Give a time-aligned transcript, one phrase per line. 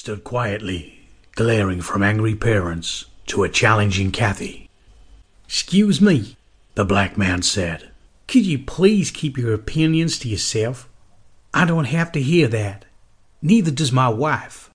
[0.00, 0.98] stood quietly,
[1.32, 4.66] glaring from angry parents to a challenging Kathy.
[5.44, 6.38] Excuse me,
[6.74, 7.90] the black man said.
[8.26, 10.88] Could you please keep your opinions to yourself?
[11.52, 12.86] I don't have to hear that.
[13.42, 14.70] Neither does my wife.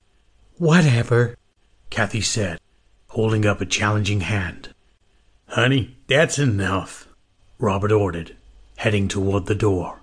[0.60, 1.36] Whatever,
[1.90, 2.60] Kathy said,
[3.08, 4.76] holding up a challenging hand.
[5.48, 7.08] Honey, that's enough,
[7.58, 8.36] Robert ordered,
[8.78, 10.02] heading toward the door.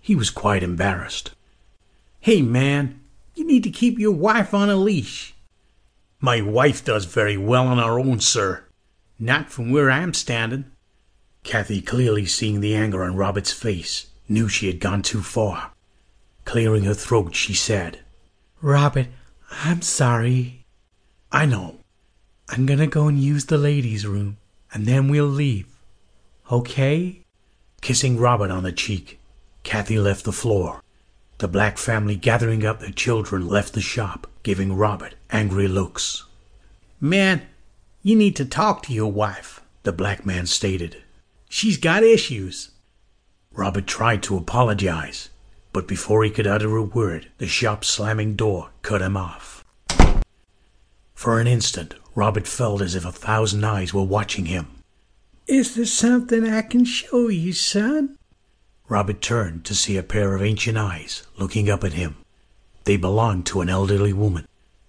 [0.00, 1.30] He was quite embarrassed.
[2.18, 3.03] Hey, man,
[3.34, 5.34] you need to keep your wife on a leash.
[6.20, 8.64] My wife does very well on her own, sir.
[9.18, 10.64] Not from where I'm standing.
[11.42, 15.72] Kathy, clearly seeing the anger on Robert's face, knew she had gone too far.
[16.44, 18.00] Clearing her throat, she said,
[18.62, 19.08] Robert,
[19.50, 20.64] I'm sorry.
[21.30, 21.80] I know.
[22.48, 24.38] I'm gonna go and use the ladies' room,
[24.72, 25.66] and then we'll leave.
[26.50, 27.20] Okay?
[27.80, 29.18] Kissing Robert on the cheek,
[29.62, 30.83] Kathy left the floor.
[31.44, 36.24] The black family gathering up their children left the shop, giving Robert angry looks.
[37.02, 37.42] Man,
[38.02, 41.02] you need to talk to your wife, the black man stated.
[41.50, 42.70] She's got issues.
[43.52, 45.28] Robert tried to apologize,
[45.74, 49.62] but before he could utter a word, the shop slamming door cut him off.
[51.14, 54.68] For an instant, Robert felt as if a thousand eyes were watching him.
[55.46, 58.16] Is there something I can show you, son?
[58.88, 62.16] Robert turned to see a pair of ancient eyes looking up at him.
[62.84, 64.46] They belonged to an elderly woman,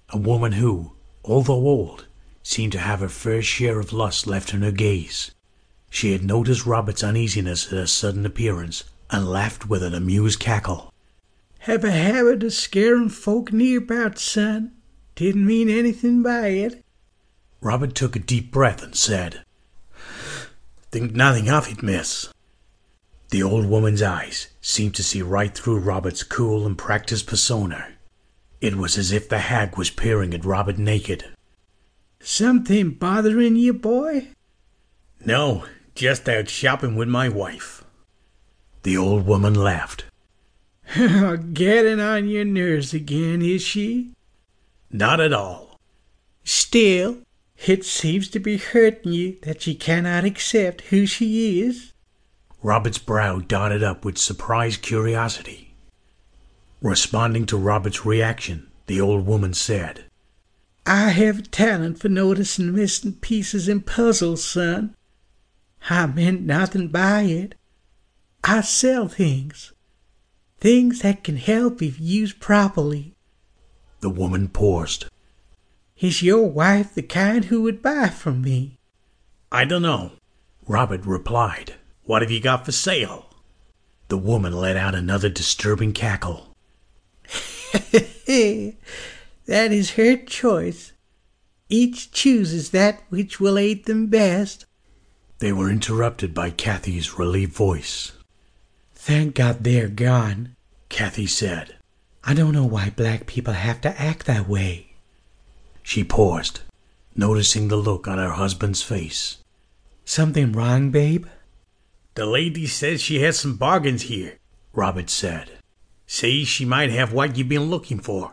[0.09, 0.91] a woman who,
[1.23, 2.05] although old,
[2.43, 5.31] seemed to have her fair share of lust left in her gaze.
[5.89, 10.93] She had noticed Robert's uneasiness at her sudden appearance and laughed with an amused cackle.
[11.59, 14.73] Have a habit of scaring folk nearby, son.
[15.16, 16.83] Didn't mean anything by it.
[17.61, 19.41] Robert took a deep breath and said,
[20.91, 22.27] Think nothing of it, miss.
[23.36, 27.86] The old woman's eyes seemed to see right through Robert's cool and practiced persona.
[28.61, 31.25] It was as if the hag was peering at Robert naked.
[32.22, 34.30] Something bothering you, boy?
[35.25, 37.84] No, just out shopping with my wife.
[38.84, 40.06] The old woman laughed.
[40.96, 44.13] Getting on your nerves again, is she?
[44.90, 45.78] Not at all.
[46.46, 47.17] Still,
[47.67, 51.91] it seems to be hurting you that she cannot accept who she is.
[52.66, 55.76] Robert's brow dotted up with surprised curiosity.
[56.81, 60.06] Responding to Robert's reaction, the old woman said,
[60.84, 64.96] I have a talent for noticing missing pieces in puzzles, son.
[65.92, 67.53] I meant nothing by it.
[68.44, 69.72] I sell things.
[70.59, 73.14] Things that can help if used properly.
[74.00, 75.06] The woman paused.
[76.00, 78.80] Is your wife the kind who would buy from me?
[79.52, 80.14] I don't know,
[80.68, 81.76] Robert replied.
[82.05, 83.25] What have you got for sale?
[84.09, 86.55] The woman let out another disturbing cackle.
[87.73, 88.75] that
[89.47, 90.93] is her choice.
[91.67, 94.66] Each chooses that which will aid them best.
[95.39, 98.11] They were interrupted by Kathy's relieved voice.
[98.93, 100.55] Thank God they're gone,
[100.89, 101.75] Kathy said.
[102.23, 104.93] I don't know why black people have to act that way.
[105.81, 106.61] She paused,
[107.16, 109.37] noticing the look on her husband's face.
[110.05, 111.25] Something wrong, babe?
[112.16, 114.38] The lady says she has some bargains here,
[114.72, 115.52] Robert said.
[116.08, 118.31] Says she might have what you've been looking for.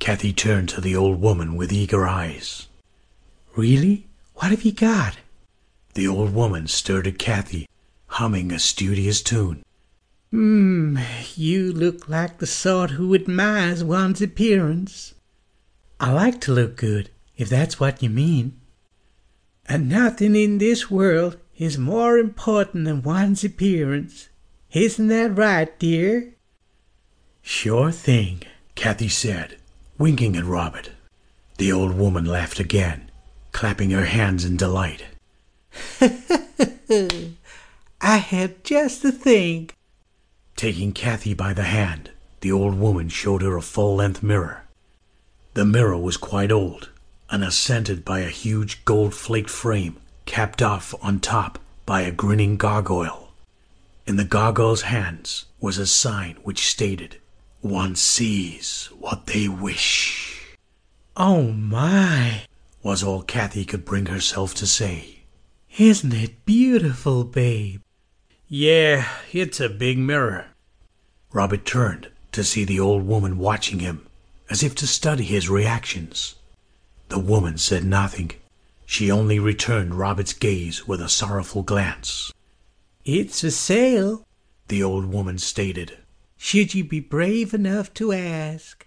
[0.00, 2.66] Kathy turned to the old woman with eager eyes.
[3.54, 4.08] Really?
[4.34, 5.18] What have you got?
[5.94, 7.68] The old woman stared at Kathy,
[8.06, 9.62] humming a studious tune.
[10.32, 10.98] Hmm,
[11.36, 15.14] you look like the sort who admires one's appearance.
[16.00, 18.60] I like to look good, if that's what you mean.
[19.66, 24.28] And nothing in this world is more important than one's appearance.
[24.72, 26.34] Isn't that right, dear?
[27.42, 28.42] Sure thing,
[28.74, 29.56] Kathy said,
[29.98, 30.90] winking at Robert.
[31.58, 33.10] The old woman laughed again,
[33.52, 35.04] clapping her hands in delight.
[38.00, 39.70] I had just the thing.
[40.56, 42.10] Taking Kathy by the hand,
[42.40, 44.64] the old woman showed her a full length mirror.
[45.54, 46.90] The mirror was quite old
[47.30, 49.96] and ascended by a huge gold flaked frame
[50.26, 53.32] capped off on top by a grinning gargoyle.
[54.06, 57.16] In the gargoyle's hands was a sign which stated,
[57.60, 60.56] One sees what they wish.
[61.16, 62.42] Oh my,
[62.82, 65.20] was all Kathy could bring herself to say.
[65.78, 67.80] Isn't it beautiful, babe?
[68.46, 70.46] Yeah, it's a big mirror.
[71.32, 74.06] Robert turned to see the old woman watching him,
[74.50, 76.34] as if to study his reactions.
[77.08, 78.32] The woman said nothing.
[78.86, 82.32] She only returned Robert's gaze with a sorrowful glance.
[83.04, 84.26] It's for sale,
[84.68, 85.98] the old woman stated.
[86.36, 88.83] Should you be brave enough to ask?